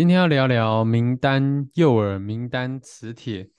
[0.00, 3.50] 今天要聊聊名单诱饵、名单磁铁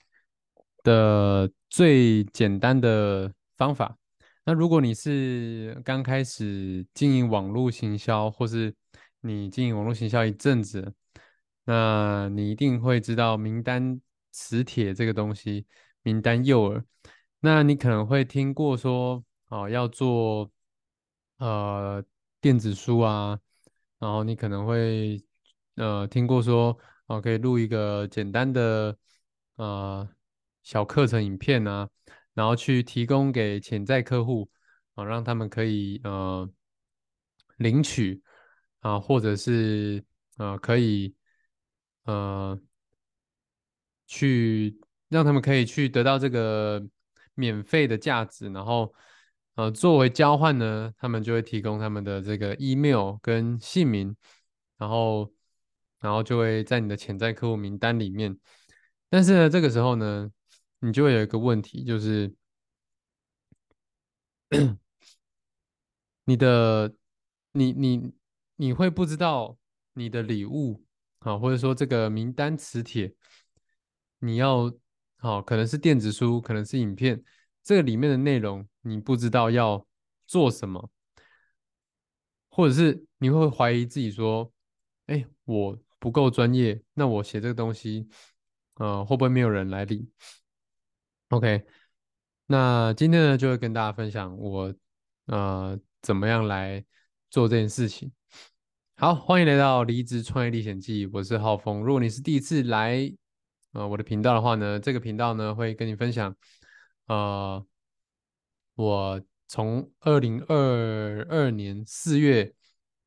[0.82, 3.96] 的最简单的方法。
[4.44, 8.74] 那如果你是刚开始经营网络行销，或是
[9.20, 10.92] 你经营网络行销一阵子，
[11.64, 14.00] 那你一定会知道名单
[14.32, 15.64] 磁铁这个东西，
[16.02, 16.82] 名单诱饵。
[17.38, 20.50] 那你可能会听过说，哦，要做
[21.38, 22.04] 呃
[22.40, 23.38] 电子书啊，
[24.00, 25.22] 然后你可能会。
[25.76, 28.94] 呃，听过说哦，可以录一个简单的
[29.56, 30.06] 呃
[30.62, 31.88] 小课程影片啊，
[32.34, 34.50] 然后去提供给潜在客户
[34.94, 36.46] 啊，让他们可以呃
[37.56, 38.22] 领取
[38.80, 40.04] 啊，或者是
[40.36, 41.14] 呃可以
[42.04, 42.60] 呃
[44.06, 46.86] 去让他们可以去得到这个
[47.32, 48.94] 免费的价值，然后
[49.54, 54.14] 呃作为交换呢，他们就会提供他们的这个 email 跟姓名，
[54.76, 55.32] 然后。
[56.02, 58.36] 然后就会在你的潜在客户名单里面，
[59.08, 60.28] 但是呢，这个时候呢，
[60.80, 62.34] 你就会有一个问题，就是
[66.24, 66.92] 你的
[67.52, 68.12] 你你
[68.56, 69.56] 你会不知道
[69.92, 70.84] 你的礼物
[71.20, 73.14] 啊，或者说这个名单磁铁，
[74.18, 74.74] 你要
[75.18, 77.22] 好可能是电子书，可能是影片，
[77.62, 79.86] 这个里面的内容你不知道要
[80.26, 80.90] 做什么，
[82.48, 84.52] 或者是你会怀疑自己说，
[85.06, 85.78] 哎，我。
[86.02, 88.08] 不够专业，那我写这个东西，
[88.74, 90.10] 呃，会不会没有人来理
[91.28, 91.64] ？OK，
[92.46, 94.74] 那今天呢，就会跟大家分享我
[95.26, 96.84] 呃怎么样来
[97.30, 98.10] 做这件事情。
[98.96, 101.84] 好，欢迎来到离职创业历险记，我是浩峰。
[101.84, 103.08] 如果你是第一次来
[103.70, 106.34] 呃我的频道的话呢，这个频道呢会跟你分享，
[107.06, 107.64] 呃，
[108.74, 112.52] 我从二零二二年四月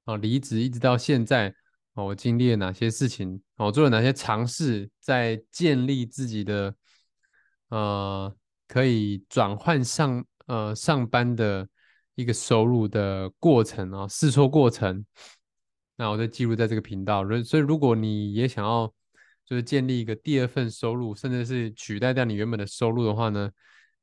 [0.06, 1.54] 啊离职一直到现在。
[1.96, 3.42] 哦我经历了哪些事情？
[3.56, 6.76] 我做了哪些尝试，在建立自己的
[7.70, 8.36] 呃
[8.68, 11.68] 可以转换上呃上班的
[12.16, 15.06] 一个收入的过程啊，试错过程。
[15.96, 17.24] 那我就记录在这个频道。
[17.46, 18.94] 所以如果你也想要
[19.46, 23.50] 就是建立一个第二份收入，甚至是取代掉你原本的收入的话呢，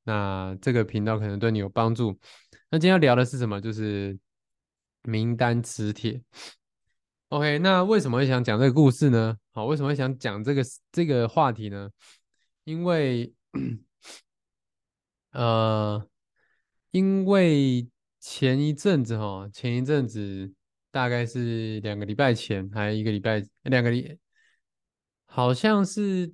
[0.05, 2.19] 那这个频道可能对你有帮助。
[2.71, 3.61] 那今天要聊的是什么？
[3.61, 4.19] 就是
[5.03, 6.23] 名单磁铁。
[7.33, 9.35] OK，那为什么会想讲这个故事呢？
[9.53, 10.63] 好，为什么会想讲这个
[10.93, 11.89] 这个话题呢？
[12.65, 13.33] 因为，
[15.31, 16.07] 呃，
[16.91, 17.89] 因为
[18.21, 20.53] 前一阵子哈，前一阵子
[20.91, 24.19] 大概是两个礼拜前，还一个礼拜，两个礼，
[25.25, 26.31] 好像是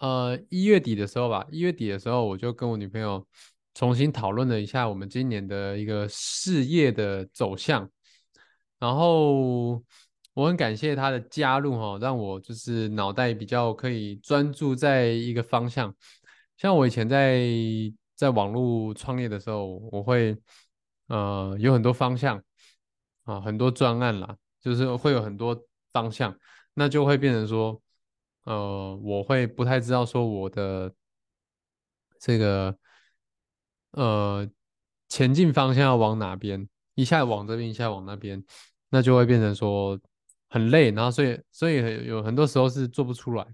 [0.00, 1.46] 呃一月底的时候吧。
[1.50, 3.26] 一月底的时候，我就跟我女朋友
[3.72, 7.90] 重新讨论了一下我们今年的一个事业的走向。
[8.78, 9.82] 然后
[10.34, 15.94] 我很感谢他的加入哈，让我就是脑袋比较可以专注在一个方向。
[16.56, 17.46] 像我以前在
[18.14, 20.36] 在网络创业的时候，我会
[21.08, 22.42] 呃有很多方向
[23.24, 25.58] 啊，很多专案啦，就是会有很多
[25.92, 26.38] 方向，
[26.74, 27.80] 那就会变成说，
[28.44, 30.94] 呃，我会不太知道说我的
[32.20, 32.76] 这个
[33.92, 34.48] 呃
[35.08, 36.68] 前进方向要往哪边。
[36.96, 38.42] 一下往这边，一下往那边，
[38.88, 40.00] 那就会变成说
[40.48, 43.46] 很累，然后所以所以有很多时候是做不出来。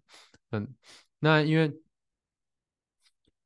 [0.53, 0.75] 嗯，
[1.19, 1.71] 那因为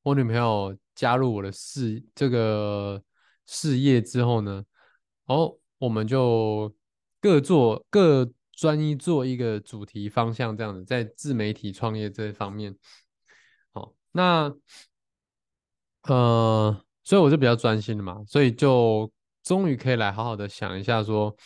[0.03, 3.03] 我女朋友加入我的事这个
[3.47, 4.63] 事业之后呢，
[5.25, 6.73] 然后我们就
[7.19, 12.77] 各做各专一做一个主题方向这样子，在自媒体创业这方面。
[13.73, 14.55] 好，那
[16.03, 19.11] 呃，所以我就比较专心的嘛，所以就。
[19.47, 21.37] 终于可以来好好的想一下，说，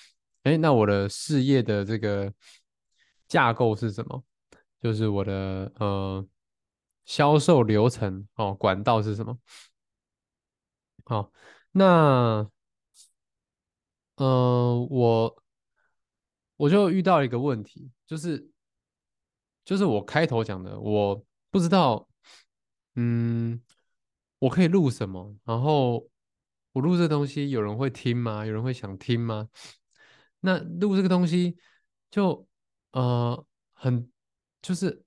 [0.45, 2.33] 哎，那我的事业的这个
[3.29, 4.25] 架构是什么？
[4.81, 6.27] 就是我的呃
[7.05, 9.39] 销售流程哦，管道是什么？
[11.05, 11.31] 好，
[11.73, 12.51] 那
[14.17, 15.43] 呃我
[16.57, 18.51] 我就遇到一个问题，就是
[19.63, 22.09] 就是我开头讲的，我不知道，
[22.95, 23.61] 嗯，
[24.39, 26.09] 我可以录什么，然后。
[26.73, 28.47] 我录这东西有人会听吗？
[28.47, 29.49] 有人会想听吗？
[30.41, 31.57] 那录这个东西
[32.11, 32.47] 就
[32.93, 34.11] 呃很
[34.63, 35.03] 就是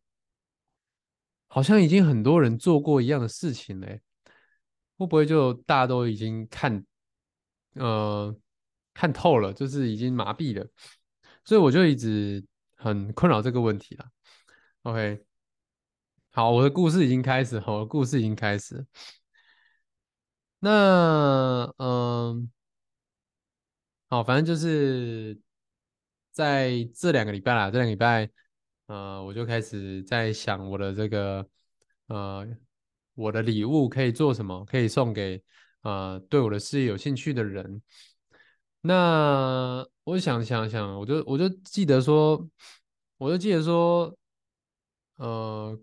[1.48, 4.01] 好像已经很多人做过一样的事情嘞，
[4.98, 6.83] 会不会就大家都已经看，
[7.75, 8.36] 呃，
[8.94, 10.68] 看透了，就是已经麻痹了，
[11.45, 12.44] 所以我就一直
[12.75, 14.06] 很困扰这个问题了。
[14.81, 15.24] OK，
[16.31, 18.86] 好，我的故事已经开始，我的故事已经开始。
[20.63, 22.50] 那，嗯，
[24.07, 25.38] 好，反正就是
[26.31, 28.30] 在这两个礼拜啦，这两个礼拜。
[28.86, 31.45] 呃，我就开始在想我的这个，
[32.07, 32.48] 呃，
[33.13, 35.44] 我的礼物可以做什么，可以送给
[35.81, 37.81] 呃对我的事业有兴趣的人。
[38.80, 42.48] 那我想想想，我就我就记得说，
[43.18, 44.15] 我就记得说，
[45.18, 45.77] 呃，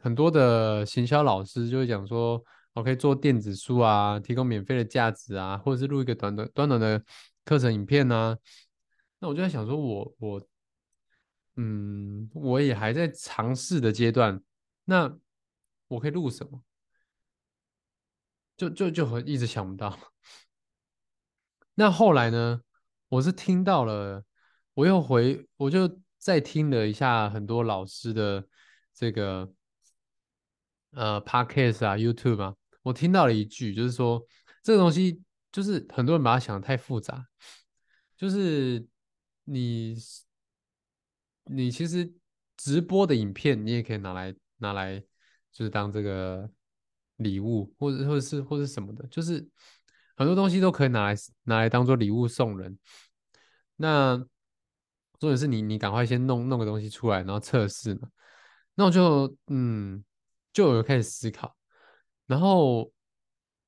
[0.00, 2.42] 很多的行销老师就会讲说，
[2.76, 7.02] 我可以做电子书啊，提供免费的价值啊，或者是录一个短短短短的
[7.44, 8.38] 课程影片啊。
[9.18, 10.48] 那我就在想说，我我。
[11.58, 14.42] 嗯，我也还在尝试的阶段。
[14.84, 15.16] 那
[15.88, 16.62] 我可以录什么？
[18.58, 19.98] 就就就很一直想不到。
[21.76, 22.60] 那后来呢？
[23.08, 24.22] 我是听到了，
[24.74, 28.46] 我又回，我就再听了一下很多老师的
[28.92, 29.50] 这个
[30.90, 32.54] 呃 podcast 啊，YouTube 啊，
[32.86, 34.24] 我听到了一句，就是说
[34.62, 37.26] 这个东西就是很多人把它想的太复杂，
[38.16, 38.86] 就是
[39.44, 39.96] 你。
[41.48, 42.12] 你其实
[42.56, 44.98] 直播的影片，你也可以拿来拿来，
[45.52, 46.50] 就是当这个
[47.18, 49.48] 礼物，或者或者是或者什么的，就是
[50.16, 52.76] 很多东西都可以拿来拿来当做礼物送人。
[53.76, 54.16] 那
[55.20, 58.08] 重点是你你赶快先弄弄个东西出来，然后测试嘛。
[58.74, 60.04] 那我就嗯，
[60.52, 61.56] 就有开始思考，
[62.26, 62.92] 然后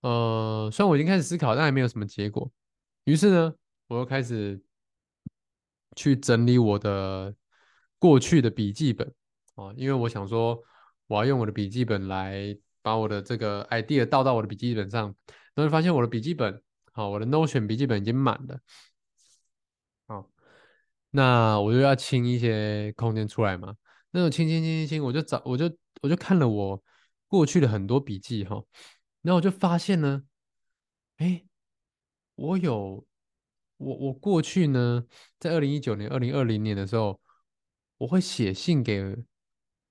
[0.01, 2.51] 呃，虽然我已经开始思考，但还没有什么结果。
[3.05, 3.55] 于是呢，
[3.89, 4.61] 我又开始
[5.97, 7.35] 去整理我的。
[8.01, 9.13] 过去的笔记本
[9.57, 10.57] 啊，因为我想说，
[11.09, 15.13] 我要用我的笔记本来把我的这个 idea 倒到我的笔记本上，
[15.57, 16.63] 然后发现我的笔记本，
[16.93, 18.61] 好，我的 Notion 笔记本已经满了，
[20.07, 20.31] 好，
[21.11, 23.75] 那我就要清一些空间出来嘛。
[24.13, 25.69] 那种清清清清清，我就找，我就
[26.01, 26.81] 我就看了我
[27.29, 28.65] 过去的很多笔记哈，
[29.23, 30.25] 然后我就发现呢，
[31.19, 31.45] 哎，
[32.35, 33.07] 我有
[33.77, 35.05] 我我过去呢，
[35.39, 37.21] 在二零一九年、二零二零年的时候。
[37.99, 39.17] 我会写信给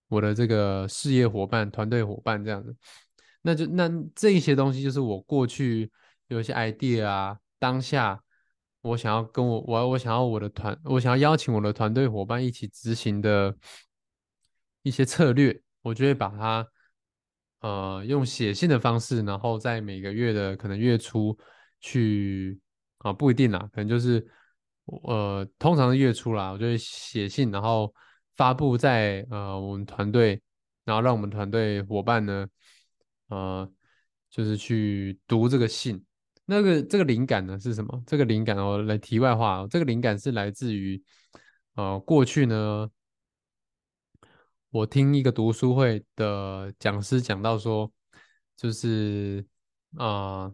[0.08, 2.74] 我的这个事业伙伴、团队伙伴这样子，
[3.42, 5.92] 那就那这一些东西就是我过去
[6.30, 8.24] 有一些 idea 啊，当下
[8.80, 13.54] 我想要跟我我我想要我的团，我想要邀请我的团队伙伴一起执行的
[14.84, 16.66] 一些策略，我就会把它
[17.62, 21.38] 呃用写信的方式，然后在每个月的可能月初
[21.80, 22.60] 去
[23.00, 24.26] 啊不一定啦，可能就是。
[25.04, 27.94] 呃，通常是月初啦，我就会写信，然后
[28.38, 30.42] 发布在呃我们团队，
[30.86, 32.48] 然后让我们团队伙伴呢，
[33.28, 33.70] 呃，
[34.30, 36.02] 就是去读这个信。
[36.46, 38.02] 那个这个灵感呢是什么？
[38.08, 41.04] 这个灵感哦，来题外话，这个灵感是来自于
[41.76, 42.90] 呃过去呢，
[44.70, 47.92] 我听一个读书会的讲师讲到说，
[48.56, 49.46] 就是
[49.98, 50.52] 啊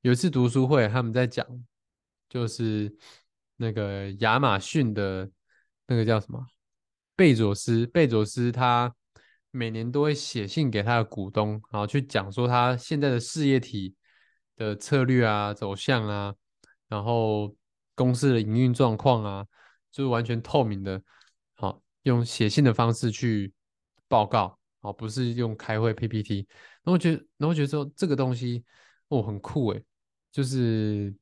[0.00, 1.46] 有一次读书会，他们在讲。
[2.28, 2.90] 就是
[3.56, 5.30] 那个亚马逊的
[5.86, 6.46] 那个叫什么
[7.14, 8.94] 贝佐斯，贝佐斯他
[9.50, 13.94] 每年都会写信给他的股东，然后去讲说他现在的事业体
[14.56, 16.34] 的策略啊、走向啊，
[16.88, 17.54] 然后
[17.94, 19.46] 公司的营运状况啊，
[19.90, 21.02] 就是完全透明的，
[22.02, 23.52] 用写信的方式去
[24.08, 26.46] 报告，好不是用开会 PPT。
[26.82, 28.64] 然后觉得，然后觉得说这个东西
[29.08, 29.84] 哦很酷诶，
[30.30, 31.14] 就是。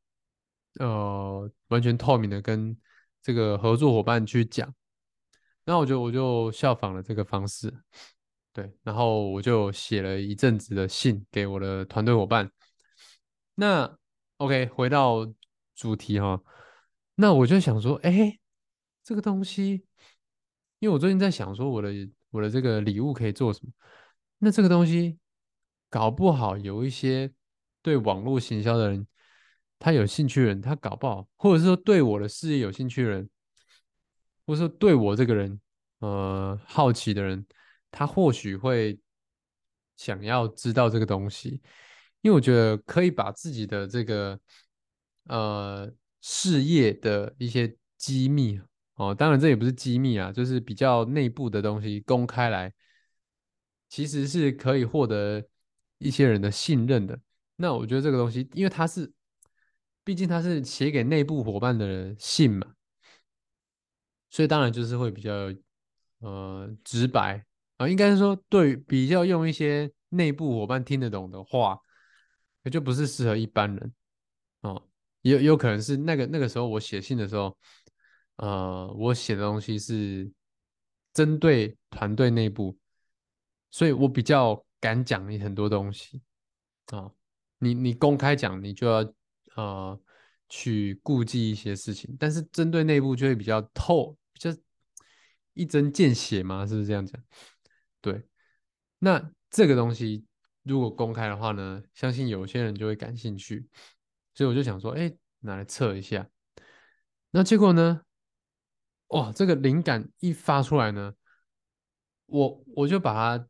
[0.78, 2.74] 呃，完全透明的跟
[3.20, 4.72] 这个合作伙伴去讲，
[5.64, 7.76] 那我就我就效仿了这个方式，
[8.52, 12.48] 对，然后我就写了一阵子的信给我的团队伙伴。
[13.56, 13.98] 那
[14.36, 15.26] OK，回到
[15.74, 16.40] 主题哈，
[17.16, 18.38] 那我就想说，哎，
[19.02, 19.84] 这个东西，
[20.80, 21.90] 因为我最近在想说，我的
[22.30, 23.72] 我的这个礼物可以做什么？
[24.38, 25.18] 那这个东西
[25.88, 27.32] 搞不好有一些
[27.80, 29.06] 对网络行销的人。
[29.82, 33.26] 他有兴趣的人，他搞不好，或者是说对我的事业有兴趣的人，
[34.44, 35.58] 或者说对我这个人，
[36.00, 37.46] 呃，好奇的人，
[37.90, 39.00] 他或许会
[39.96, 41.62] 想要知道这个东西，
[42.20, 44.38] 因为我觉得可以把自己的这个
[45.28, 48.60] 呃事业的一些机密
[49.00, 52.70] 哦，当然这也不是机密啊，就是比较内部的东西公开来，
[53.88, 55.42] 其实是可以获得
[55.96, 57.18] 一些人的信任的。
[57.56, 59.10] 那我觉得这个东西，因为它是。
[60.02, 62.66] 毕竟它是写给内部伙伴的信嘛，
[64.30, 65.52] 所以当然就是会比较
[66.20, 67.44] 呃直白
[67.76, 71.78] 啊，应该是说对比较用一些内部伙伴听得懂的话，
[72.62, 73.94] 那就不是适合一般人
[74.62, 74.82] 哦。
[75.20, 77.56] 也有可能是那个那个时候我写信的时候，
[78.40, 80.30] 呃，我写的东西是
[81.12, 82.74] 针对团队内部，
[83.70, 86.22] 所以我比较敢讲你很多东西
[86.86, 87.10] 啊。
[87.58, 89.14] 你你公开讲，你就要
[89.56, 90.00] 呃
[90.48, 94.50] 去顾忌一些事情，但是针对内部就会比较透，比较
[95.52, 97.22] 一针见血嘛，是不是这样讲？
[98.00, 98.26] 对，
[99.00, 100.24] 那这个东西
[100.62, 103.68] 如果公开的话呢，相信有些人就会感兴趣，
[104.32, 106.26] 所以我就想说，哎，拿来测一下。
[107.32, 108.00] 那结果呢？
[109.10, 111.12] 哇，这个灵感一发出来呢，
[112.26, 113.48] 我我就把它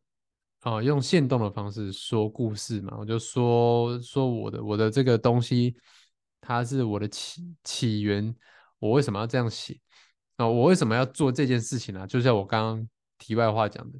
[0.61, 5.75] 啊用线动的方式说故事嘛，我就说说我的我的这个东西，
[6.39, 8.35] 它是我的起起源，
[8.79, 9.79] 我为什么要这样写
[10.37, 10.47] 啊？
[10.47, 12.07] 我为什么要做这件事情呢？
[12.07, 13.99] 就像我刚刚题外话讲的。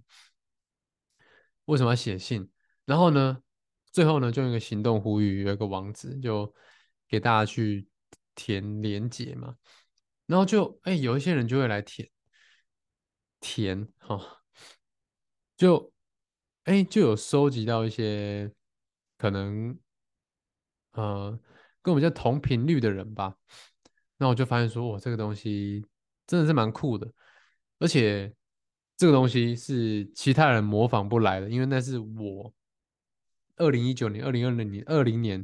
[1.65, 2.49] 为什么要写信？
[2.85, 3.37] 然后呢，
[3.91, 6.51] 最后呢，就用一个行动呼吁，有一个网址，就
[7.07, 7.87] 给大家去
[8.33, 9.55] 填连结嘛。
[10.31, 12.09] 然后就哎，有一些人就会来填
[13.41, 14.41] 填哈，
[15.57, 15.91] 就
[16.63, 18.49] 哎就有收集到一些
[19.17, 19.77] 可能
[20.93, 21.37] 呃
[21.81, 23.35] 跟我们叫同频率的人吧。
[24.17, 25.85] 那我就发现说，哇，这个东西
[26.25, 27.11] 真的是蛮酷的，
[27.79, 28.33] 而且。
[28.97, 32.53] 这个东西是其他人模仿不来的，因为那是我
[33.55, 35.43] 二零一九年、二零二零年、二零年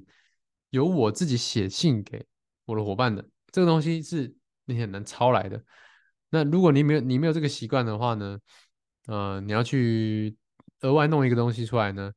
[0.70, 2.24] 由我自己写信给
[2.66, 3.28] 我的伙伴的。
[3.52, 4.32] 这个东西是
[4.68, 5.64] 你很难抄来的。
[6.30, 8.40] 那如果你没有你没有这个习惯的话呢，
[9.08, 10.38] 呃，你要去
[10.82, 12.14] 额外弄一个东西出来呢，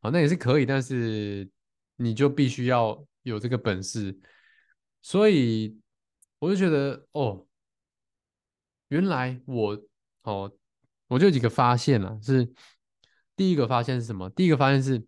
[0.00, 1.50] 啊，那也是可以，但是
[1.96, 4.16] 你就必须要有这个本事。
[5.02, 5.80] 所以
[6.38, 7.46] 我就觉得，哦，
[8.88, 9.82] 原来我
[10.22, 10.52] 哦。
[11.10, 12.48] 我就几个发现了，是
[13.34, 14.30] 第一个发现是什么？
[14.30, 15.04] 第一个发现是，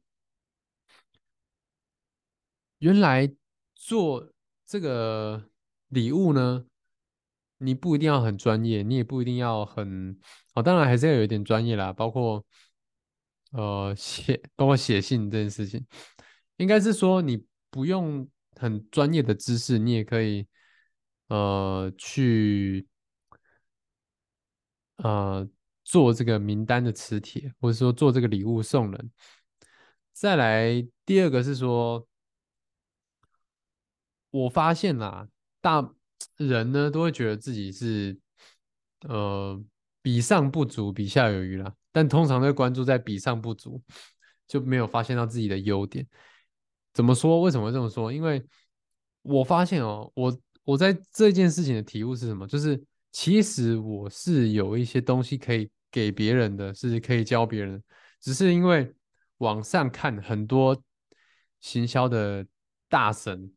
[2.78, 3.32] 原来
[3.76, 4.32] 做
[4.66, 5.48] 这个
[5.92, 6.64] 礼物呢，
[7.58, 10.18] 你不一定要很专业，你也不一定要很
[10.54, 12.44] 哦，当然还是要有一点专业啦，包括
[13.52, 15.86] 呃写，包括写信这件事情，
[16.56, 20.46] 应该是说你不用很专业的知识，你也可以
[21.28, 22.86] 呃去
[24.96, 25.48] 呃。
[25.84, 29.10] 做这个名单的磁铁，或者说做这个礼物送人。
[30.12, 32.06] 再来第二个是说，
[34.30, 35.28] 我发现啦，
[35.62, 35.94] 大
[36.36, 38.18] 人呢都会觉得自己是
[39.08, 39.58] 呃
[40.02, 43.82] 比上不足，比下有余啦，但通常会关注在比上不足，
[44.46, 46.06] 就没有发现到自己的优点。
[46.92, 47.40] 怎么说？
[47.40, 48.12] 为什么会这么说？
[48.12, 48.44] 因为
[49.22, 52.46] 我发现哦，我我在这件事情的体悟是什么？
[52.46, 52.78] 就是。
[53.14, 57.84] 其实我是有一些东西可以给别人的，是可以教别人，
[58.22, 58.90] 只是因为
[59.36, 60.82] 网上看很多
[61.60, 62.46] 行销的
[62.88, 63.52] 大神，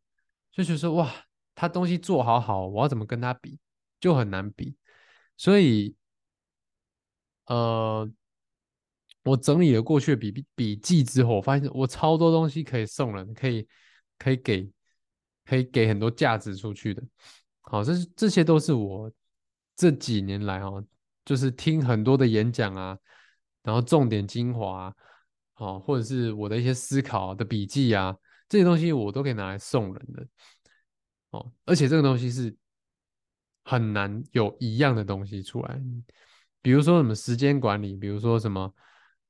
[0.51, 1.09] 就觉得说哇，
[1.55, 3.57] 他东西做好好，我要怎么跟他比，
[3.99, 4.75] 就很难比。
[5.37, 5.95] 所以，
[7.47, 8.07] 呃，
[9.23, 13.67] 我整理了过去的笔笔记之后，我发现我超多东西可以送人，可以
[14.19, 14.69] 可以给，
[15.45, 17.01] 可以给很多价值出去的。
[17.61, 19.11] 好，这这些都是我。
[19.77, 20.81] 这几年来哦，
[21.25, 22.97] 就是听很多的演讲啊，
[23.61, 24.85] 然后重点精华
[25.55, 28.15] 啊，或者是我的一些思考的笔记啊，
[28.47, 30.25] 这些东西我都可以拿来送人的，
[31.37, 32.55] 哦，而且这个东西是
[33.63, 35.81] 很难有一样的东西出来，
[36.61, 38.73] 比如说什么时间管理，比如说什么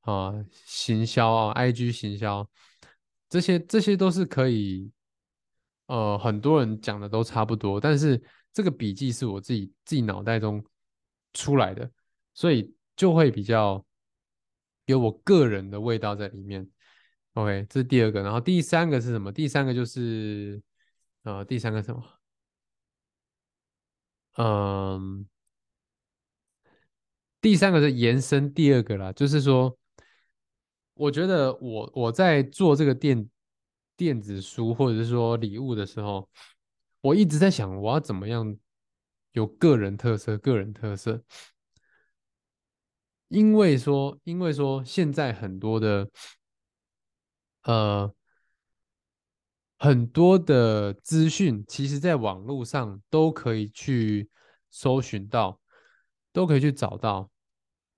[0.01, 2.49] 啊行销啊，IG 行销，
[3.29, 4.91] 这些这些都是可以，
[5.87, 8.21] 呃，很多人讲的都差不多，但是。
[8.55, 10.63] 这个笔记是我自己自己脑袋中
[11.33, 11.91] 出来的，
[12.33, 13.85] 所以就会比较
[14.85, 16.65] 有我个人的味道在里面。
[17.33, 19.29] OK，这是第二个，然后第三个是什么？
[19.29, 20.63] 第三个就是
[21.25, 22.03] 呃，第三个什么？
[24.37, 25.27] 嗯，
[27.41, 29.77] 第三个是延伸第二个啦，就是说，
[30.93, 33.29] 我觉得我我在做这个电
[33.97, 36.29] 电子书或者是说礼物的时候。
[37.01, 38.57] 我一直在想，我要怎么样
[39.33, 40.39] 有个人特色？
[40.39, 41.23] 个人特色，
[43.27, 46.09] 因为说，因为说，现在很多的，
[47.61, 48.11] 呃，
[49.85, 54.27] 很多的资讯，其实在网络上都可以去
[54.71, 55.59] 搜寻到，
[56.33, 57.29] 都可以去找到。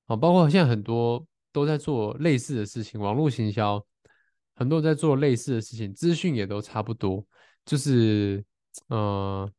[0.07, 3.81] 啊，包括现在很多都在做类似的事情，网络行销，
[4.53, 7.25] 很多在做类似的事情，资讯也都差不多，
[7.65, 8.43] 就是。
[8.89, 9.51] 呃，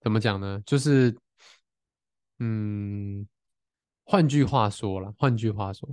[0.00, 0.60] 怎么讲呢？
[0.66, 1.16] 就是，
[2.40, 3.24] 嗯，
[4.02, 5.88] 换句话说了，换句话说，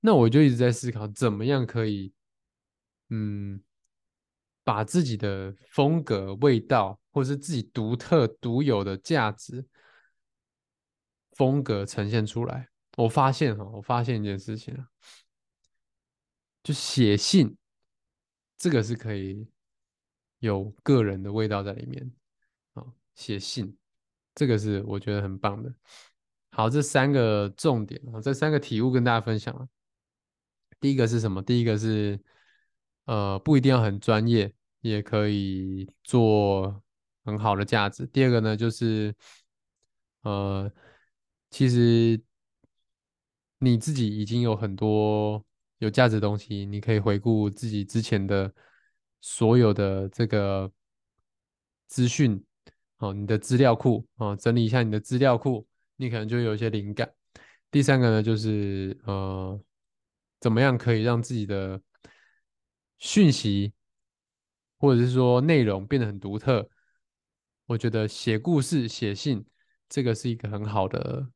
[0.00, 2.12] 那我就一直在思考，怎么样可以，
[3.10, 3.62] 嗯，
[4.64, 9.64] 把自己的风格、味道，或是自己独特、独有的价值、
[11.32, 12.68] 风格呈现出来。
[12.96, 14.88] 我发现哈，我发现一件事情啊，
[16.62, 17.56] 就写信，
[18.56, 19.48] 这个是可以
[20.40, 22.12] 有个人的味道在里面
[22.74, 22.84] 啊。
[23.14, 23.76] 写信，
[24.34, 25.72] 这个是我觉得很棒的。
[26.50, 29.68] 好，这三个重点啊，这三个体悟跟大家分享了。
[30.80, 31.40] 第一个是什么？
[31.42, 32.20] 第一个是，
[33.08, 36.82] 呃，不一定要很专业，也可以做
[37.24, 38.06] 很好的价值。
[38.08, 39.14] 第二个呢，就是，
[40.20, 40.70] 呃，
[41.48, 42.20] 其实
[43.60, 45.42] 你自己已经有很多
[45.78, 48.52] 有价值的东西，你可以回顾自己之前的
[49.22, 50.70] 所有的这个
[51.86, 52.44] 资讯，
[52.98, 55.66] 哦，你的资料库，啊，整理一下你的资料库。
[55.96, 57.10] 你可能就有一些灵感。
[57.70, 59.58] 第三个呢，就是呃，
[60.40, 61.80] 怎么样可以让自己的
[62.98, 63.72] 讯息
[64.78, 66.68] 或者是说内容变得很独特？
[67.66, 69.44] 我觉得写故事、写信，
[69.88, 71.28] 这个是一个很好的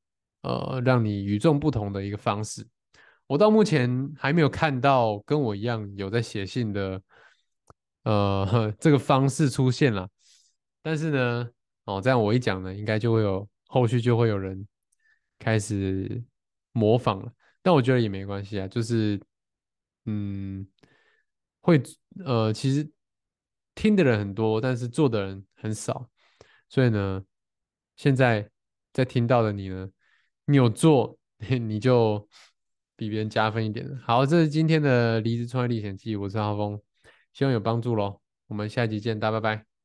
[0.42, 2.66] 呃，让你与众不同的一个方式。
[3.26, 7.02] 我到目前还没有看到跟我一样有在写信的
[8.02, 10.08] 呃 这个方式出现了。
[10.82, 11.50] 但是呢，
[11.84, 13.48] 哦，这样我一讲呢，应该就会有。
[13.74, 14.68] 后续就会有人
[15.38, 16.22] 开始
[16.72, 19.18] 模仿了，但我觉得也没关系啊，就是
[20.04, 20.66] 嗯，
[21.62, 21.82] 会
[22.22, 22.86] 呃，其实
[23.74, 26.06] 听的人很多，但是做的人很少，
[26.68, 27.24] 所以呢，
[27.96, 28.50] 现在
[28.92, 29.88] 在听到的你呢，
[30.44, 32.28] 你有做， 你就
[32.94, 36.78] 比别人加分一点好，这是今天的离职创业历险记，我是阿峰，
[37.32, 39.71] 希望有帮助喽，我们下集见，大家拜拜。